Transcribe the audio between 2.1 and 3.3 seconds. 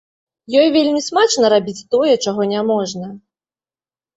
чаго няможна.